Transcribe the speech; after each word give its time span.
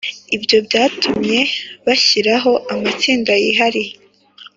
Ibyo 0.35 0.57
byatumye 0.67 1.39
bashyiraho 1.85 2.51
amatsinda 2.73 3.31
yihariye 3.43 3.93